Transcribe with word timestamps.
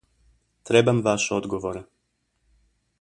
Trebam 0.69 1.01
vaš 1.07 1.27
odgovor. 1.37 1.81